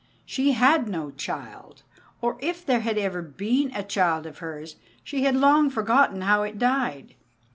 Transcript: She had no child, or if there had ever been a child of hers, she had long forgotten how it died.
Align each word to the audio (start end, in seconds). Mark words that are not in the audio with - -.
She 0.25 0.53
had 0.53 0.89
no 0.89 1.11
child, 1.11 1.83
or 2.21 2.37
if 2.39 2.65
there 2.65 2.79
had 2.79 2.97
ever 2.97 3.21
been 3.21 3.71
a 3.75 3.83
child 3.83 4.25
of 4.25 4.39
hers, 4.39 4.77
she 5.03 5.25
had 5.25 5.35
long 5.35 5.69
forgotten 5.69 6.21
how 6.21 6.41
it 6.41 6.57
died. 6.57 7.13